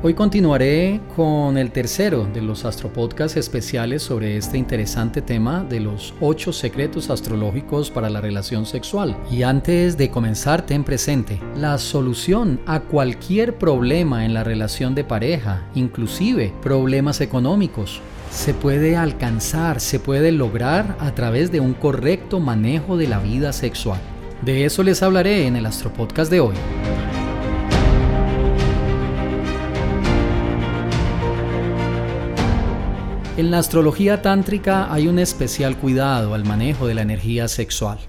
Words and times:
Hoy 0.00 0.14
continuaré 0.14 1.00
con 1.16 1.58
el 1.58 1.72
tercero 1.72 2.24
de 2.32 2.40
los 2.40 2.64
astropodcasts 2.64 3.36
especiales 3.36 4.00
sobre 4.00 4.36
este 4.36 4.56
interesante 4.56 5.22
tema 5.22 5.64
de 5.68 5.80
los 5.80 6.14
ocho 6.20 6.52
secretos 6.52 7.10
astrológicos 7.10 7.90
para 7.90 8.08
la 8.08 8.20
relación 8.20 8.64
sexual. 8.64 9.16
Y 9.28 9.42
antes 9.42 9.96
de 9.96 10.08
comenzar, 10.08 10.64
ten 10.64 10.84
presente 10.84 11.40
la 11.56 11.78
solución 11.78 12.60
a 12.64 12.78
cualquier 12.78 13.58
problema 13.58 14.24
en 14.24 14.34
la 14.34 14.44
relación 14.44 14.94
de 14.94 15.02
pareja, 15.02 15.66
inclusive 15.74 16.52
problemas 16.62 17.20
económicos. 17.20 18.00
Se 18.30 18.54
puede 18.54 18.96
alcanzar, 18.96 19.80
se 19.80 19.98
puede 19.98 20.30
lograr 20.30 20.96
a 21.00 21.12
través 21.16 21.50
de 21.50 21.58
un 21.58 21.74
correcto 21.74 22.38
manejo 22.38 22.96
de 22.96 23.08
la 23.08 23.18
vida 23.18 23.52
sexual. 23.52 23.98
De 24.42 24.64
eso 24.64 24.84
les 24.84 25.02
hablaré 25.02 25.48
en 25.48 25.56
el 25.56 25.66
astropodcast 25.66 26.30
de 26.30 26.38
hoy. 26.38 26.54
En 33.38 33.52
la 33.52 33.58
astrología 33.58 34.20
tántrica 34.20 34.92
hay 34.92 35.06
un 35.06 35.20
especial 35.20 35.76
cuidado 35.76 36.34
al 36.34 36.44
manejo 36.44 36.88
de 36.88 36.94
la 36.94 37.02
energía 37.02 37.46
sexual. 37.46 38.00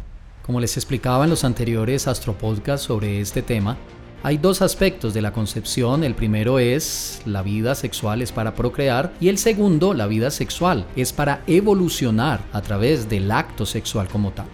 Como 0.42 0.60
les 0.60 0.76
explicaba 0.76 1.26
en 1.26 1.30
los 1.30 1.44
anteriores 1.44 2.08
astropodcasts 2.08 2.88
sobre 2.88 3.22
este 3.22 3.44
tema, 3.44 3.78
hay 4.24 4.40
dos 4.40 4.64
aspectos 4.64 5.14
de 5.14 5.22
la 5.22 5.32
concepción. 5.32 6.04
El 6.04 6.16
primero 6.16 6.58
es 6.58 7.22
la 7.28 7.44
vida 7.44 7.76
sexual 7.76 8.24
es 8.24 8.32
para 8.32 8.56
procrear 8.56 9.14
y 9.22 9.30
el 9.30 9.38
segundo, 9.38 9.94
la 9.94 10.08
vida 10.08 10.32
sexual, 10.32 10.88
es 10.96 11.14
para 11.14 11.44
evolucionar 11.46 12.42
a 12.52 12.64
través 12.64 13.08
del 13.08 13.30
acto 13.30 13.68
sexual 13.68 14.08
como 14.08 14.32
tal. 14.32 14.48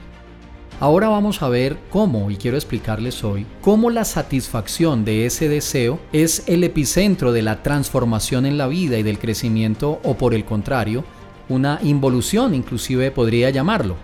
Ahora 0.82 1.08
vamos 1.08 1.42
a 1.42 1.48
ver 1.48 1.78
cómo, 1.90 2.30
y 2.30 2.36
quiero 2.36 2.58
explicarles 2.58 3.24
hoy, 3.24 3.46
cómo 3.62 3.90
la 3.90 4.04
satisfacción 4.04 5.06
de 5.06 5.26
ese 5.26 5.48
deseo 5.48 6.00
es 6.12 6.44
el 6.48 6.66
epicentro 6.66 7.32
de 7.32 7.42
la 7.42 7.64
transformación 7.64 8.46
en 8.46 8.58
la 8.58 8.68
vida 8.68 8.98
y 8.98 9.04
del 9.04 9.18
crecimiento, 9.18 10.02
o 10.04 10.16
por 10.18 10.34
el 10.34 10.44
contrario, 10.44 11.06
una 11.48 11.80
involución 11.82 12.54
inclusive 12.54 13.10
podría 13.12 13.52
llamarlo. 13.52 13.96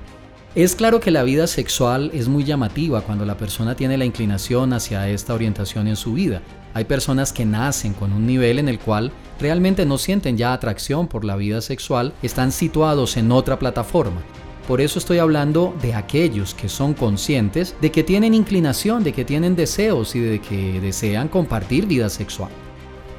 Es 0.56 0.76
claro 0.76 1.02
que 1.02 1.12
la 1.12 1.24
vida 1.24 1.46
sexual 1.46 2.10
es 2.14 2.30
muy 2.30 2.46
llamativa 2.46 3.02
cuando 3.02 3.26
la 3.26 3.38
persona 3.38 3.76
tiene 3.76 3.98
la 3.98 4.06
inclinación 4.06 4.72
hacia 4.72 5.10
esta 5.10 5.34
orientación 5.34 5.88
en 5.88 5.98
su 5.98 6.14
vida. 6.14 6.42
Hay 6.74 6.86
personas 6.86 7.34
que 7.34 7.46
nacen 7.46 7.94
con 7.94 8.14
un 8.14 8.26
nivel 8.26 8.60
en 8.60 8.70
el 8.70 8.80
cual 8.80 9.12
realmente 9.42 9.86
no 9.86 9.98
sienten 9.98 10.38
ya 10.38 10.54
atracción 10.54 11.08
por 11.08 11.26
la 11.26 11.36
vida 11.36 11.60
sexual, 11.60 12.14
están 12.22 12.54
situados 12.54 13.18
en 13.18 13.32
otra 13.34 13.60
plataforma. 13.60 14.22
Por 14.68 14.80
eso 14.80 15.00
estoy 15.00 15.18
hablando 15.18 15.76
de 15.82 15.94
aquellos 15.94 16.54
que 16.54 16.70
son 16.70 16.94
conscientes 16.94 17.76
de 17.82 17.92
que 17.92 18.04
tienen 18.04 18.34
inclinación, 18.34 19.04
de 19.04 19.12
que 19.12 19.26
tienen 19.26 19.56
deseos 19.56 20.16
y 20.16 20.20
de 20.20 20.40
que 20.40 20.80
desean 20.80 21.28
compartir 21.28 21.88
vida 21.88 22.10
sexual. 22.10 22.52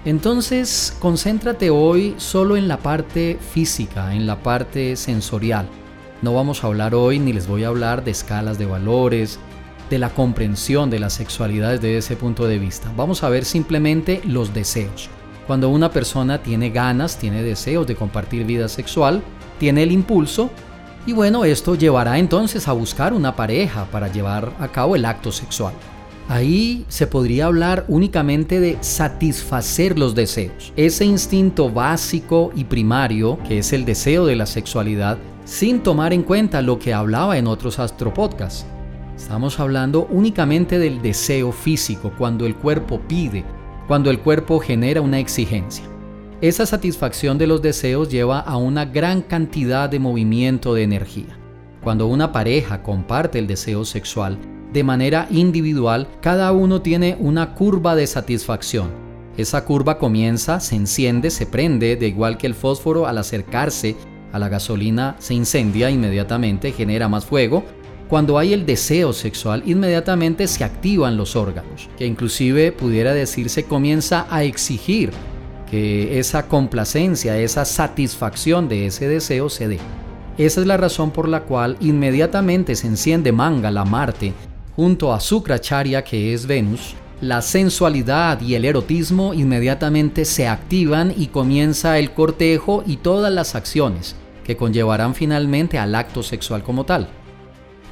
Entonces, 0.04 0.96
concéntrate 0.98 1.70
hoy 1.70 2.14
solo 2.16 2.56
en 2.56 2.68
la 2.68 2.78
parte 2.78 3.38
física, 3.52 4.14
en 4.14 4.26
la 4.26 4.42
parte 4.42 4.96
sensorial. 4.96 5.68
No 6.22 6.34
vamos 6.34 6.62
a 6.62 6.68
hablar 6.68 6.94
hoy 6.94 7.18
ni 7.18 7.32
les 7.32 7.46
voy 7.46 7.64
a 7.64 7.68
hablar 7.68 8.04
de 8.04 8.12
escalas 8.12 8.58
de 8.58 8.66
valores, 8.66 9.38
de 9.90 9.98
la 9.98 10.10
comprensión 10.10 10.90
de 10.90 10.98
la 10.98 11.10
sexualidad 11.10 11.72
desde 11.72 11.98
ese 11.98 12.16
punto 12.16 12.46
de 12.46 12.58
vista. 12.58 12.90
Vamos 12.96 13.22
a 13.22 13.28
ver 13.28 13.44
simplemente 13.44 14.22
los 14.24 14.54
deseos. 14.54 15.10
Cuando 15.46 15.68
una 15.68 15.90
persona 15.90 16.42
tiene 16.42 16.70
ganas, 16.70 17.18
tiene 17.18 17.42
deseos 17.42 17.86
de 17.86 17.96
compartir 17.96 18.44
vida 18.44 18.68
sexual, 18.68 19.22
tiene 19.58 19.82
el 19.82 19.92
impulso, 19.92 20.50
y 21.06 21.12
bueno, 21.12 21.44
esto 21.44 21.74
llevará 21.74 22.18
entonces 22.18 22.68
a 22.68 22.72
buscar 22.72 23.12
una 23.12 23.34
pareja 23.34 23.86
para 23.86 24.08
llevar 24.08 24.52
a 24.60 24.68
cabo 24.68 24.94
el 24.94 25.04
acto 25.04 25.32
sexual. 25.32 25.74
Ahí 26.28 26.84
se 26.88 27.08
podría 27.08 27.46
hablar 27.46 27.84
únicamente 27.88 28.60
de 28.60 28.78
satisfacer 28.80 29.98
los 29.98 30.14
deseos, 30.14 30.72
ese 30.76 31.04
instinto 31.04 31.70
básico 31.70 32.52
y 32.54 32.64
primario 32.64 33.38
que 33.48 33.58
es 33.58 33.72
el 33.72 33.84
deseo 33.84 34.24
de 34.26 34.36
la 34.36 34.46
sexualidad, 34.46 35.18
sin 35.44 35.80
tomar 35.82 36.12
en 36.12 36.22
cuenta 36.22 36.62
lo 36.62 36.78
que 36.78 36.94
hablaba 36.94 37.36
en 37.36 37.48
otros 37.48 37.80
astropodcasts. 37.80 38.64
Estamos 39.16 39.58
hablando 39.58 40.06
únicamente 40.10 40.78
del 40.78 41.02
deseo 41.02 41.52
físico, 41.52 42.12
cuando 42.16 42.46
el 42.46 42.54
cuerpo 42.54 43.00
pide, 43.00 43.44
cuando 43.88 44.10
el 44.10 44.20
cuerpo 44.20 44.60
genera 44.60 45.00
una 45.00 45.18
exigencia. 45.18 45.91
Esa 46.42 46.66
satisfacción 46.66 47.38
de 47.38 47.46
los 47.46 47.62
deseos 47.62 48.08
lleva 48.08 48.40
a 48.40 48.56
una 48.56 48.84
gran 48.84 49.22
cantidad 49.22 49.88
de 49.88 50.00
movimiento 50.00 50.74
de 50.74 50.82
energía. 50.82 51.38
Cuando 51.84 52.08
una 52.08 52.32
pareja 52.32 52.82
comparte 52.82 53.38
el 53.38 53.46
deseo 53.46 53.84
sexual 53.84 54.38
de 54.72 54.82
manera 54.82 55.28
individual, 55.30 56.08
cada 56.20 56.50
uno 56.50 56.82
tiene 56.82 57.16
una 57.20 57.54
curva 57.54 57.94
de 57.94 58.08
satisfacción. 58.08 58.90
Esa 59.36 59.64
curva 59.64 59.98
comienza, 59.98 60.58
se 60.58 60.74
enciende, 60.74 61.30
se 61.30 61.46
prende, 61.46 61.94
de 61.94 62.08
igual 62.08 62.38
que 62.38 62.48
el 62.48 62.56
fósforo 62.56 63.06
al 63.06 63.18
acercarse 63.18 63.94
a 64.32 64.40
la 64.40 64.48
gasolina 64.48 65.14
se 65.20 65.34
incendia 65.34 65.90
inmediatamente, 65.90 66.72
genera 66.72 67.08
más 67.08 67.24
fuego. 67.24 67.62
Cuando 68.08 68.36
hay 68.36 68.52
el 68.52 68.66
deseo 68.66 69.12
sexual, 69.12 69.62
inmediatamente 69.64 70.48
se 70.48 70.64
activan 70.64 71.16
los 71.16 71.36
órganos, 71.36 71.88
que 71.96 72.04
inclusive 72.04 72.72
pudiera 72.72 73.14
decirse 73.14 73.62
comienza 73.62 74.26
a 74.28 74.42
exigir 74.42 75.12
que 75.72 76.18
esa 76.18 76.48
complacencia, 76.48 77.38
esa 77.38 77.64
satisfacción 77.64 78.68
de 78.68 78.84
ese 78.84 79.08
deseo 79.08 79.48
se 79.48 79.68
dé. 79.68 79.78
Esa 80.36 80.60
es 80.60 80.66
la 80.66 80.76
razón 80.76 81.12
por 81.12 81.26
la 81.26 81.44
cual 81.44 81.78
inmediatamente 81.80 82.74
se 82.76 82.88
enciende 82.88 83.32
Mangala 83.32 83.86
Marte 83.86 84.34
junto 84.76 85.14
a 85.14 85.20
Sukracharya 85.20 86.04
que 86.04 86.34
es 86.34 86.46
Venus, 86.46 86.94
la 87.22 87.40
sensualidad 87.40 88.42
y 88.42 88.54
el 88.54 88.66
erotismo 88.66 89.32
inmediatamente 89.32 90.26
se 90.26 90.46
activan 90.46 91.14
y 91.16 91.28
comienza 91.28 91.98
el 91.98 92.10
cortejo 92.10 92.84
y 92.86 92.98
todas 92.98 93.32
las 93.32 93.54
acciones 93.54 94.14
que 94.44 94.58
conllevarán 94.58 95.14
finalmente 95.14 95.78
al 95.78 95.94
acto 95.94 96.22
sexual 96.22 96.62
como 96.62 96.84
tal. 96.84 97.08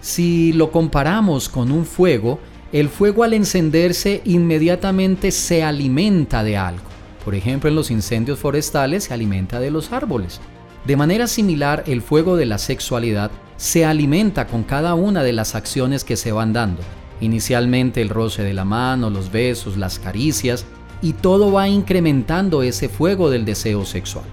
Si 0.03 0.53
lo 0.53 0.71
comparamos 0.71 1.49
con 1.49 1.73
un 1.73 1.87
fuego, 1.87 2.41
el 2.73 2.91
fuego 2.91 3.25
al 3.25 3.33
encenderse 3.33 4.21
inmediatamente 4.27 5.31
se 5.31 5.63
alimenta 5.63 6.45
de 6.45 6.59
algo. 6.59 6.90
Por 7.25 7.35
ejemplo, 7.35 7.69
en 7.69 7.77
los 7.77 7.91
incendios 7.91 8.39
forestales 8.39 9.05
se 9.05 9.15
alimenta 9.15 9.61
de 9.61 9.71
los 9.71 9.93
árboles. 9.93 10.41
De 10.87 10.97
manera 10.97 11.27
similar, 11.27 11.85
el 11.87 12.01
fuego 12.01 12.37
de 12.37 12.47
la 12.47 12.59
sexualidad 12.59 13.31
se 13.57 13.85
alimenta 13.85 14.47
con 14.47 14.63
cada 14.63 14.95
una 14.95 15.23
de 15.23 15.35
las 15.35 15.55
acciones 15.55 16.05
que 16.05 16.17
se 16.17 16.33
van 16.33 16.53
dando. 16.55 16.83
Inicialmente 17.21 18.01
el 18.01 18.09
roce 18.09 18.43
de 18.43 18.55
la 18.55 18.65
mano, 18.65 19.11
los 19.11 19.31
besos, 19.31 19.77
las 19.77 19.99
caricias, 19.99 20.65
y 21.03 21.13
todo 21.13 21.53
va 21.53 21.69
incrementando 21.69 22.63
ese 22.63 22.89
fuego 22.89 23.31
del 23.31 23.45
deseo 23.45 23.85
sexual. 23.85 24.25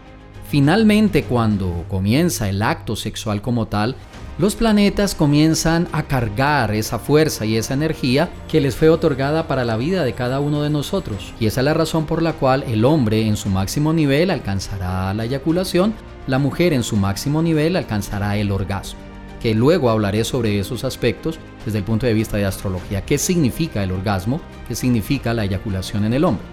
Finalmente, 0.49 1.23
cuando 1.23 1.83
comienza 1.89 2.47
el 2.47 2.61
acto 2.61 2.95
sexual 2.95 3.41
como 3.41 3.67
tal, 3.67 3.95
los 4.37 4.55
planetas 4.55 5.15
comienzan 5.15 5.87
a 5.91 6.03
cargar 6.03 6.71
esa 6.75 6.99
fuerza 6.99 7.45
y 7.45 7.57
esa 7.57 7.73
energía 7.73 8.29
que 8.47 8.61
les 8.61 8.75
fue 8.75 8.89
otorgada 8.89 9.47
para 9.47 9.65
la 9.65 9.77
vida 9.77 10.03
de 10.03 10.13
cada 10.13 10.39
uno 10.39 10.61
de 10.61 10.69
nosotros. 10.69 11.33
Y 11.39 11.47
esa 11.47 11.61
es 11.61 11.65
la 11.65 11.73
razón 11.73 12.05
por 12.05 12.21
la 12.21 12.33
cual 12.33 12.63
el 12.67 12.85
hombre 12.85 13.25
en 13.25 13.35
su 13.35 13.49
máximo 13.49 13.93
nivel 13.93 14.29
alcanzará 14.29 15.11
la 15.15 15.25
eyaculación, 15.25 15.95
la 16.27 16.37
mujer 16.37 16.73
en 16.73 16.83
su 16.83 16.97
máximo 16.97 17.41
nivel 17.41 17.75
alcanzará 17.75 18.37
el 18.37 18.51
orgasmo. 18.51 18.99
Que 19.41 19.55
luego 19.55 19.89
hablaré 19.89 20.23
sobre 20.23 20.59
esos 20.59 20.83
aspectos 20.83 21.39
desde 21.65 21.79
el 21.79 21.83
punto 21.83 22.05
de 22.05 22.13
vista 22.13 22.37
de 22.37 22.45
astrología. 22.45 23.01
¿Qué 23.05 23.17
significa 23.17 23.81
el 23.83 23.91
orgasmo? 23.91 24.39
¿Qué 24.67 24.75
significa 24.75 25.33
la 25.33 25.45
eyaculación 25.45 26.05
en 26.05 26.13
el 26.13 26.23
hombre? 26.23 26.45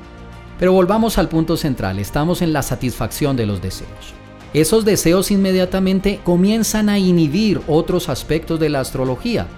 Pero 0.59 0.73
volvamos 0.73 1.19
al 1.19 1.29
punto 1.29 1.57
central, 1.59 1.99
estamos 1.99 2.41
en 2.41 2.55
la 2.55 2.63
satisfacción 2.63 3.37
de 3.37 3.45
los 3.45 3.61
deseos 3.61 4.24
esos 4.55 4.85
deseos 4.85 5.33
inmediatamente 5.33 6.21
comienzan 6.23 6.89
a 6.89 6.99
inhibir 6.99 7.61
otros 7.67 8.09
aspectos 8.09 8.61
de 8.61 8.69
la 8.69 8.81
astrología. 8.81 9.49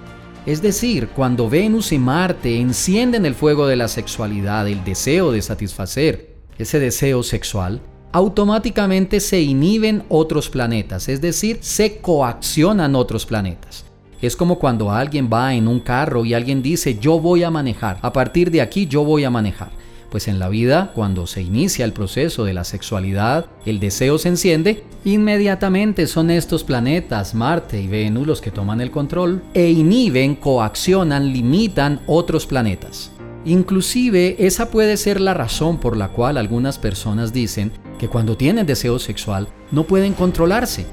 Es 0.46 0.62
decir, 0.62 1.08
cuando 1.08 1.50
Venus 1.50 1.92
y 1.92 1.98
Marte 1.98 2.58
encienden 2.58 3.26
el 3.26 3.34
fuego 3.34 3.66
de 3.66 3.76
la 3.76 3.88
sexualidad, 3.88 4.66
el 4.66 4.82
deseo 4.84 5.32
de 5.32 5.42
satisfacer 5.42 6.36
ese 6.58 6.78
deseo 6.78 7.22
sexual, 7.22 7.82
automáticamente 8.12 9.20
se 9.20 9.42
inhiben 9.42 10.04
otros 10.08 10.48
planetas, 10.48 11.10
es 11.10 11.20
decir, 11.20 11.58
se 11.60 11.98
coaccionan 11.98 12.94
otros 12.94 13.26
planetas. 13.26 13.84
Es 14.22 14.34
como 14.34 14.58
cuando 14.58 14.90
alguien 14.90 15.28
va 15.30 15.52
en 15.52 15.68
un 15.68 15.80
carro 15.80 16.24
y 16.24 16.32
alguien 16.32 16.62
dice 16.62 16.98
yo 16.98 17.20
voy 17.20 17.42
a 17.42 17.50
manejar, 17.50 17.98
a 18.00 18.14
partir 18.14 18.50
de 18.50 18.62
aquí 18.62 18.86
yo 18.86 19.04
voy 19.04 19.24
a 19.24 19.30
manejar. 19.30 19.75
Pues 20.16 20.28
en 20.28 20.38
la 20.38 20.48
vida, 20.48 20.92
cuando 20.94 21.26
se 21.26 21.42
inicia 21.42 21.84
el 21.84 21.92
proceso 21.92 22.46
de 22.46 22.54
la 22.54 22.64
sexualidad, 22.64 23.50
el 23.66 23.78
deseo 23.80 24.16
se 24.16 24.30
enciende, 24.30 24.82
inmediatamente 25.04 26.06
son 26.06 26.30
estos 26.30 26.64
planetas, 26.64 27.34
Marte 27.34 27.82
y 27.82 27.86
Venus, 27.86 28.26
los 28.26 28.40
que 28.40 28.50
toman 28.50 28.80
el 28.80 28.90
control 28.90 29.42
e 29.52 29.68
inhiben, 29.68 30.34
coaccionan, 30.34 31.34
limitan 31.34 32.00
otros 32.06 32.46
planetas. 32.46 33.12
Inclusive 33.44 34.36
esa 34.38 34.70
puede 34.70 34.96
ser 34.96 35.20
la 35.20 35.34
razón 35.34 35.76
por 35.80 35.98
la 35.98 36.08
cual 36.08 36.38
algunas 36.38 36.78
personas 36.78 37.34
dicen 37.34 37.70
que 37.98 38.08
cuando 38.08 38.38
tienen 38.38 38.64
deseo 38.64 38.98
sexual 38.98 39.48
no 39.70 39.84
pueden 39.84 40.14
controlarse. 40.14 40.86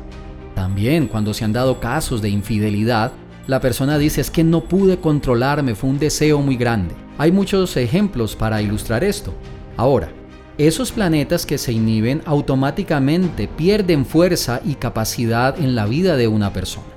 También 0.53 1.07
cuando 1.07 1.33
se 1.33 1.45
han 1.45 1.53
dado 1.53 1.79
casos 1.79 2.21
de 2.21 2.27
infidelidad, 2.27 3.13
la 3.45 3.59
persona 3.59 3.97
dice 3.97 4.21
es 4.21 4.31
que 4.31 4.43
no 4.43 4.61
pude 4.61 4.97
controlarme, 4.97 5.75
fue 5.75 5.89
un 5.89 5.99
deseo 5.99 6.39
muy 6.39 6.55
grande. 6.55 6.95
Hay 7.17 7.31
muchos 7.31 7.75
ejemplos 7.75 8.35
para 8.37 8.61
ilustrar 8.61 9.03
esto. 9.03 9.33
Ahora, 9.75 10.09
esos 10.57 10.91
planetas 10.91 11.45
que 11.45 11.57
se 11.57 11.73
inhiben 11.73 12.21
automáticamente 12.25 13.49
pierden 13.49 14.05
fuerza 14.05 14.61
y 14.63 14.75
capacidad 14.75 15.59
en 15.59 15.75
la 15.75 15.85
vida 15.85 16.15
de 16.15 16.27
una 16.27 16.53
persona. 16.53 16.87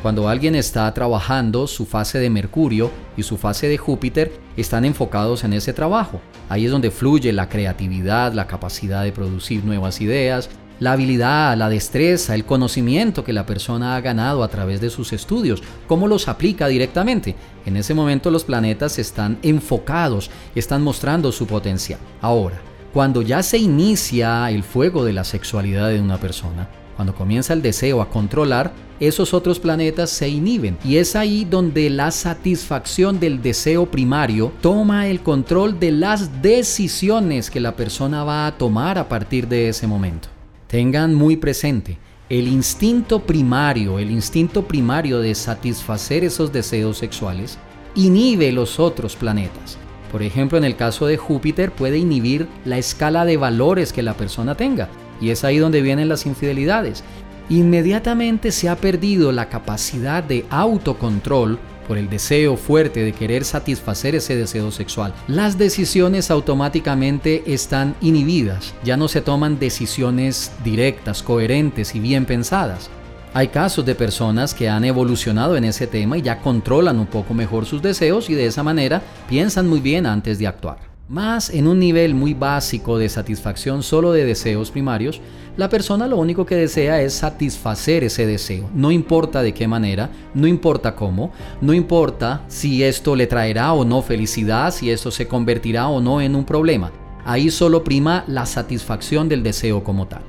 Cuando 0.00 0.28
alguien 0.28 0.54
está 0.54 0.92
trabajando, 0.94 1.66
su 1.66 1.86
fase 1.86 2.20
de 2.20 2.30
Mercurio 2.30 2.92
y 3.16 3.24
su 3.24 3.36
fase 3.36 3.68
de 3.68 3.76
Júpiter 3.76 4.32
están 4.56 4.84
enfocados 4.84 5.42
en 5.42 5.54
ese 5.54 5.72
trabajo. 5.72 6.20
Ahí 6.48 6.66
es 6.66 6.70
donde 6.70 6.92
fluye 6.92 7.32
la 7.32 7.48
creatividad, 7.48 8.32
la 8.32 8.46
capacidad 8.46 9.02
de 9.02 9.10
producir 9.10 9.64
nuevas 9.64 10.00
ideas, 10.00 10.50
la 10.80 10.92
habilidad, 10.92 11.56
la 11.56 11.68
destreza, 11.68 12.34
el 12.34 12.44
conocimiento 12.44 13.24
que 13.24 13.32
la 13.32 13.46
persona 13.46 13.96
ha 13.96 14.00
ganado 14.00 14.42
a 14.42 14.48
través 14.48 14.80
de 14.80 14.90
sus 14.90 15.12
estudios, 15.12 15.62
cómo 15.86 16.06
los 16.08 16.28
aplica 16.28 16.68
directamente. 16.68 17.34
En 17.64 17.76
ese 17.76 17.94
momento 17.94 18.30
los 18.30 18.44
planetas 18.44 18.98
están 18.98 19.38
enfocados, 19.42 20.30
están 20.54 20.82
mostrando 20.82 21.32
su 21.32 21.46
potencial. 21.46 22.00
Ahora, 22.20 22.60
cuando 22.92 23.22
ya 23.22 23.42
se 23.42 23.58
inicia 23.58 24.50
el 24.50 24.62
fuego 24.62 25.04
de 25.04 25.12
la 25.12 25.24
sexualidad 25.24 25.88
de 25.88 26.00
una 26.00 26.18
persona, 26.18 26.68
cuando 26.96 27.14
comienza 27.14 27.52
el 27.52 27.60
deseo 27.60 28.00
a 28.00 28.08
controlar, 28.08 28.72
esos 28.98 29.34
otros 29.34 29.60
planetas 29.60 30.08
se 30.08 30.30
inhiben 30.30 30.78
y 30.82 30.96
es 30.96 31.14
ahí 31.14 31.44
donde 31.44 31.90
la 31.90 32.10
satisfacción 32.10 33.20
del 33.20 33.42
deseo 33.42 33.84
primario 33.84 34.52
toma 34.62 35.06
el 35.08 35.20
control 35.20 35.78
de 35.78 35.92
las 35.92 36.40
decisiones 36.40 37.50
que 37.50 37.60
la 37.60 37.76
persona 37.76 38.24
va 38.24 38.46
a 38.46 38.56
tomar 38.56 38.96
a 38.96 39.10
partir 39.10 39.46
de 39.46 39.68
ese 39.68 39.86
momento. 39.86 40.35
Tengan 40.68 41.14
muy 41.14 41.36
presente, 41.36 41.96
el 42.28 42.48
instinto 42.48 43.20
primario, 43.20 44.00
el 44.00 44.10
instinto 44.10 44.66
primario 44.66 45.20
de 45.20 45.32
satisfacer 45.36 46.24
esos 46.24 46.52
deseos 46.52 46.98
sexuales, 46.98 47.56
inhibe 47.94 48.50
los 48.50 48.80
otros 48.80 49.14
planetas. 49.14 49.78
Por 50.10 50.22
ejemplo, 50.22 50.58
en 50.58 50.64
el 50.64 50.74
caso 50.74 51.06
de 51.06 51.18
Júpiter 51.18 51.70
puede 51.70 51.98
inhibir 51.98 52.48
la 52.64 52.78
escala 52.78 53.24
de 53.24 53.36
valores 53.36 53.92
que 53.92 54.02
la 54.02 54.14
persona 54.14 54.56
tenga. 54.56 54.88
Y 55.20 55.30
es 55.30 55.44
ahí 55.44 55.58
donde 55.58 55.82
vienen 55.82 56.08
las 56.08 56.26
infidelidades. 56.26 57.04
Inmediatamente 57.48 58.50
se 58.50 58.68
ha 58.68 58.74
perdido 58.74 59.30
la 59.30 59.48
capacidad 59.48 60.24
de 60.24 60.46
autocontrol 60.50 61.60
por 61.86 61.98
el 61.98 62.10
deseo 62.10 62.56
fuerte 62.56 63.02
de 63.04 63.12
querer 63.12 63.44
satisfacer 63.44 64.14
ese 64.14 64.36
deseo 64.36 64.70
sexual. 64.70 65.14
Las 65.28 65.58
decisiones 65.58 66.30
automáticamente 66.30 67.42
están 67.46 67.94
inhibidas, 68.00 68.74
ya 68.84 68.96
no 68.96 69.08
se 69.08 69.20
toman 69.20 69.58
decisiones 69.58 70.52
directas, 70.64 71.22
coherentes 71.22 71.94
y 71.94 72.00
bien 72.00 72.24
pensadas. 72.24 72.90
Hay 73.34 73.48
casos 73.48 73.84
de 73.84 73.94
personas 73.94 74.54
que 74.54 74.68
han 74.68 74.84
evolucionado 74.84 75.56
en 75.56 75.64
ese 75.64 75.86
tema 75.86 76.16
y 76.16 76.22
ya 76.22 76.40
controlan 76.40 76.98
un 76.98 77.06
poco 77.06 77.34
mejor 77.34 77.66
sus 77.66 77.82
deseos 77.82 78.30
y 78.30 78.34
de 78.34 78.46
esa 78.46 78.62
manera 78.62 79.02
piensan 79.28 79.68
muy 79.68 79.80
bien 79.80 80.06
antes 80.06 80.38
de 80.38 80.46
actuar. 80.46 80.95
Más 81.08 81.50
en 81.50 81.68
un 81.68 81.78
nivel 81.78 82.16
muy 82.16 82.34
básico 82.34 82.98
de 82.98 83.08
satisfacción 83.08 83.84
solo 83.84 84.10
de 84.10 84.24
deseos 84.24 84.72
primarios, 84.72 85.20
la 85.56 85.68
persona 85.68 86.08
lo 86.08 86.16
único 86.16 86.44
que 86.44 86.56
desea 86.56 87.00
es 87.00 87.14
satisfacer 87.14 88.02
ese 88.02 88.26
deseo, 88.26 88.68
no 88.74 88.90
importa 88.90 89.40
de 89.40 89.54
qué 89.54 89.68
manera, 89.68 90.10
no 90.34 90.48
importa 90.48 90.96
cómo, 90.96 91.30
no 91.60 91.72
importa 91.74 92.42
si 92.48 92.82
esto 92.82 93.14
le 93.14 93.28
traerá 93.28 93.72
o 93.72 93.84
no 93.84 94.02
felicidad, 94.02 94.72
si 94.72 94.90
esto 94.90 95.12
se 95.12 95.28
convertirá 95.28 95.86
o 95.86 96.00
no 96.00 96.20
en 96.20 96.34
un 96.34 96.44
problema. 96.44 96.90
Ahí 97.24 97.50
solo 97.50 97.84
prima 97.84 98.24
la 98.26 98.44
satisfacción 98.44 99.28
del 99.28 99.44
deseo 99.44 99.84
como 99.84 100.08
tal. 100.08 100.22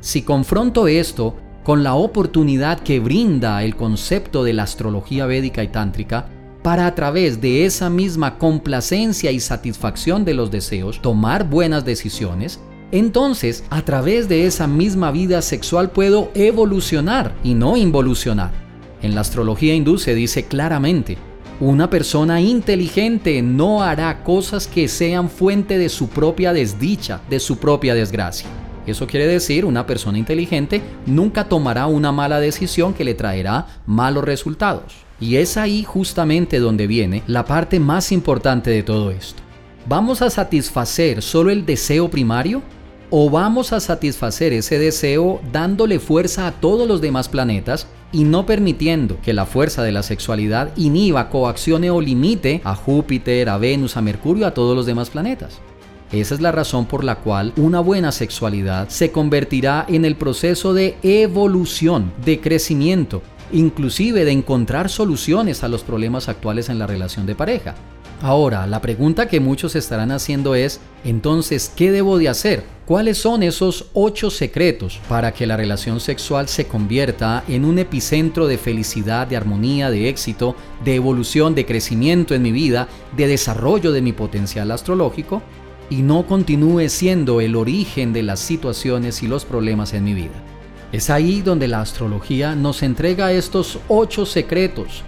Si 0.00 0.22
confronto 0.22 0.88
esto 0.88 1.36
con 1.62 1.84
la 1.84 1.94
oportunidad 1.94 2.80
que 2.80 2.98
brinda 2.98 3.62
el 3.62 3.76
concepto 3.76 4.42
de 4.42 4.54
la 4.54 4.64
astrología 4.64 5.26
védica 5.26 5.62
y 5.62 5.68
tántrica 5.68 6.30
para 6.66 6.88
a 6.88 6.96
través 6.96 7.40
de 7.40 7.64
esa 7.64 7.88
misma 7.88 8.38
complacencia 8.38 9.30
y 9.30 9.38
satisfacción 9.38 10.24
de 10.24 10.34
los 10.34 10.50
deseos 10.50 11.00
tomar 11.00 11.48
buenas 11.48 11.84
decisiones, 11.84 12.58
entonces 12.90 13.62
a 13.70 13.82
través 13.82 14.28
de 14.28 14.46
esa 14.46 14.66
misma 14.66 15.12
vida 15.12 15.42
sexual 15.42 15.92
puedo 15.92 16.32
evolucionar 16.34 17.36
y 17.44 17.54
no 17.54 17.76
involucionar. 17.76 18.50
En 19.00 19.14
la 19.14 19.20
astrología 19.20 19.76
hindú 19.76 19.96
se 19.96 20.16
dice 20.16 20.46
claramente, 20.46 21.18
una 21.60 21.88
persona 21.88 22.40
inteligente 22.40 23.42
no 23.42 23.84
hará 23.84 24.24
cosas 24.24 24.66
que 24.66 24.88
sean 24.88 25.30
fuente 25.30 25.78
de 25.78 25.88
su 25.88 26.08
propia 26.08 26.52
desdicha, 26.52 27.20
de 27.30 27.38
su 27.38 27.58
propia 27.58 27.94
desgracia. 27.94 28.48
Eso 28.88 29.06
quiere 29.06 29.28
decir, 29.28 29.64
una 29.64 29.86
persona 29.86 30.18
inteligente 30.18 30.82
nunca 31.06 31.48
tomará 31.48 31.86
una 31.86 32.10
mala 32.10 32.40
decisión 32.40 32.92
que 32.92 33.04
le 33.04 33.14
traerá 33.14 33.68
malos 33.86 34.24
resultados. 34.24 35.05
Y 35.20 35.36
es 35.36 35.56
ahí 35.56 35.82
justamente 35.82 36.58
donde 36.58 36.86
viene 36.86 37.22
la 37.26 37.44
parte 37.44 37.80
más 37.80 38.12
importante 38.12 38.70
de 38.70 38.82
todo 38.82 39.10
esto. 39.10 39.42
¿Vamos 39.88 40.20
a 40.20 40.30
satisfacer 40.30 41.22
solo 41.22 41.50
el 41.50 41.64
deseo 41.64 42.10
primario? 42.10 42.62
¿O 43.08 43.30
vamos 43.30 43.72
a 43.72 43.80
satisfacer 43.80 44.52
ese 44.52 44.78
deseo 44.78 45.40
dándole 45.52 46.00
fuerza 46.00 46.46
a 46.46 46.52
todos 46.52 46.88
los 46.88 47.00
demás 47.00 47.28
planetas 47.28 47.86
y 48.12 48.24
no 48.24 48.46
permitiendo 48.46 49.20
que 49.22 49.32
la 49.32 49.46
fuerza 49.46 49.82
de 49.82 49.92
la 49.92 50.02
sexualidad 50.02 50.72
inhiba, 50.76 51.30
coaccione 51.30 51.88
o 51.90 52.00
limite 52.00 52.60
a 52.64 52.74
Júpiter, 52.74 53.48
a 53.48 53.58
Venus, 53.58 53.96
a 53.96 54.02
Mercurio, 54.02 54.46
a 54.46 54.54
todos 54.54 54.76
los 54.76 54.86
demás 54.86 55.10
planetas? 55.10 55.60
Esa 56.12 56.34
es 56.34 56.40
la 56.40 56.52
razón 56.52 56.86
por 56.86 57.04
la 57.04 57.16
cual 57.16 57.52
una 57.56 57.80
buena 57.80 58.12
sexualidad 58.12 58.88
se 58.88 59.10
convertirá 59.10 59.86
en 59.88 60.04
el 60.04 60.16
proceso 60.16 60.74
de 60.74 60.96
evolución, 61.02 62.12
de 62.24 62.40
crecimiento, 62.40 63.22
inclusive 63.52 64.24
de 64.24 64.32
encontrar 64.32 64.88
soluciones 64.88 65.62
a 65.62 65.68
los 65.68 65.82
problemas 65.82 66.28
actuales 66.28 66.68
en 66.68 66.78
la 66.78 66.86
relación 66.86 67.26
de 67.26 67.34
pareja. 67.34 67.74
Ahora, 68.22 68.66
la 68.66 68.80
pregunta 68.80 69.28
que 69.28 69.40
muchos 69.40 69.76
estarán 69.76 70.10
haciendo 70.10 70.54
es, 70.54 70.80
entonces, 71.04 71.70
¿qué 71.76 71.90
debo 71.92 72.18
de 72.18 72.30
hacer? 72.30 72.64
¿Cuáles 72.86 73.18
son 73.18 73.42
esos 73.42 73.86
ocho 73.92 74.30
secretos 74.30 75.00
para 75.08 75.34
que 75.34 75.46
la 75.46 75.56
relación 75.56 76.00
sexual 76.00 76.48
se 76.48 76.66
convierta 76.66 77.44
en 77.46 77.66
un 77.66 77.78
epicentro 77.78 78.46
de 78.46 78.56
felicidad, 78.56 79.26
de 79.26 79.36
armonía, 79.36 79.90
de 79.90 80.08
éxito, 80.08 80.56
de 80.84 80.94
evolución, 80.94 81.54
de 81.54 81.66
crecimiento 81.66 82.34
en 82.34 82.42
mi 82.42 82.52
vida, 82.52 82.88
de 83.16 83.26
desarrollo 83.26 83.92
de 83.92 84.00
mi 84.00 84.12
potencial 84.12 84.70
astrológico? 84.70 85.42
y 85.88 86.02
no 86.02 86.26
continúe 86.26 86.88
siendo 86.88 87.40
el 87.40 87.54
origen 87.54 88.12
de 88.12 88.22
las 88.22 88.40
situaciones 88.40 89.22
y 89.22 89.28
los 89.28 89.44
problemas 89.44 89.94
en 89.94 90.04
mi 90.04 90.14
vida. 90.14 90.42
Es 90.92 91.10
ahí 91.10 91.42
donde 91.42 91.68
la 91.68 91.80
astrología 91.80 92.54
nos 92.54 92.82
entrega 92.82 93.32
estos 93.32 93.78
ocho 93.88 94.24
secretos. 94.24 95.02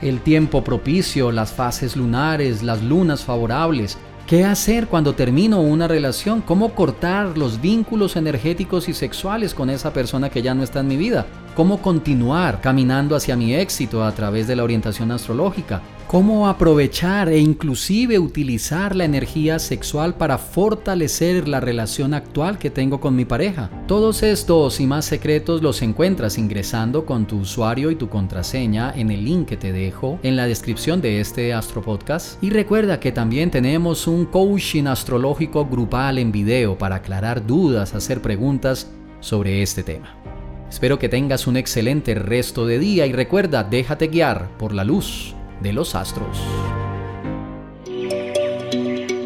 El 0.00 0.20
tiempo 0.20 0.62
propicio, 0.62 1.32
las 1.32 1.52
fases 1.52 1.96
lunares, 1.96 2.62
las 2.62 2.82
lunas 2.82 3.24
favorables, 3.24 3.98
¿Qué 4.26 4.44
hacer 4.44 4.88
cuando 4.88 5.14
termino 5.14 5.60
una 5.60 5.86
relación? 5.86 6.40
¿Cómo 6.40 6.74
cortar 6.74 7.38
los 7.38 7.60
vínculos 7.60 8.16
energéticos 8.16 8.88
y 8.88 8.92
sexuales 8.92 9.54
con 9.54 9.70
esa 9.70 9.92
persona 9.92 10.30
que 10.30 10.42
ya 10.42 10.52
no 10.52 10.64
está 10.64 10.80
en 10.80 10.88
mi 10.88 10.96
vida? 10.96 11.26
¿Cómo 11.54 11.80
continuar 11.80 12.60
caminando 12.60 13.14
hacia 13.14 13.36
mi 13.36 13.54
éxito 13.54 14.02
a 14.02 14.10
través 14.10 14.48
de 14.48 14.56
la 14.56 14.64
orientación 14.64 15.12
astrológica? 15.12 15.80
Cómo 16.06 16.48
aprovechar 16.48 17.28
e 17.28 17.38
inclusive 17.38 18.18
utilizar 18.18 18.94
la 18.94 19.04
energía 19.04 19.58
sexual 19.58 20.14
para 20.14 20.38
fortalecer 20.38 21.48
la 21.48 21.60
relación 21.60 22.14
actual 22.14 22.58
que 22.58 22.70
tengo 22.70 23.00
con 23.00 23.16
mi 23.16 23.24
pareja. 23.24 23.70
Todos 23.88 24.22
estos 24.22 24.80
y 24.80 24.86
más 24.86 25.04
secretos 25.04 25.62
los 25.62 25.82
encuentras 25.82 26.38
ingresando 26.38 27.04
con 27.04 27.26
tu 27.26 27.38
usuario 27.38 27.90
y 27.90 27.96
tu 27.96 28.08
contraseña 28.08 28.92
en 28.94 29.10
el 29.10 29.24
link 29.24 29.48
que 29.48 29.56
te 29.56 29.72
dejo 29.72 30.20
en 30.22 30.36
la 30.36 30.46
descripción 30.46 31.00
de 31.00 31.20
este 31.20 31.52
Astro 31.52 31.82
Podcast. 31.82 32.42
Y 32.42 32.50
recuerda 32.50 33.00
que 33.00 33.12
también 33.12 33.50
tenemos 33.50 34.06
un 34.06 34.26
coaching 34.26 34.84
astrológico 34.84 35.66
grupal 35.66 36.18
en 36.18 36.30
video 36.30 36.78
para 36.78 36.96
aclarar 36.96 37.46
dudas, 37.46 37.94
hacer 37.94 38.22
preguntas 38.22 38.90
sobre 39.20 39.62
este 39.62 39.82
tema. 39.82 40.16
Espero 40.70 40.98
que 40.98 41.08
tengas 41.08 41.46
un 41.46 41.56
excelente 41.56 42.14
resto 42.14 42.66
de 42.66 42.78
día 42.78 43.06
y 43.06 43.12
recuerda, 43.12 43.64
déjate 43.64 44.08
guiar 44.08 44.48
por 44.58 44.72
la 44.72 44.84
luz 44.84 45.36
de 45.60 45.72
los 45.72 45.94
astros. 45.94 46.38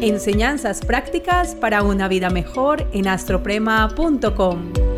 Enseñanzas 0.01 0.83
prácticas 0.83 1.53
para 1.53 1.83
una 1.83 2.07
vida 2.07 2.29
mejor 2.31 2.87
en 2.91 3.07
astroprema.com. 3.07 4.90